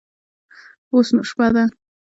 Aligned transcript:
اوس 0.93 1.07
نو 1.15 1.21
شپه 1.29 1.47
ده. 1.55 1.63